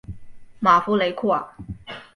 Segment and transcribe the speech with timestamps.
[0.59, 1.47] 马夫雷库尔。